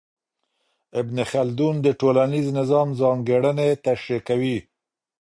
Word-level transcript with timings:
ابن 0.99 1.17
خلدون 1.31 1.75
د 1.85 1.87
ټولنیز 1.99 2.47
نظام 2.59 2.87
ځانګړنې 3.01 3.69
تشریح 3.85 4.21
کوي. 4.29 4.57